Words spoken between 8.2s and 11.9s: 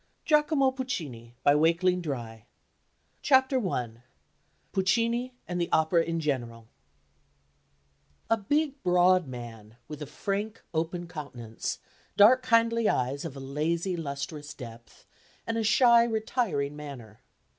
A big broad man, with a frank open countenance,